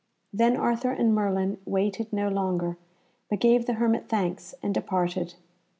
[0.33, 2.75] Then Arthur and Merlin waited no longer,
[3.29, 5.35] but gave the hermit thanks and departed.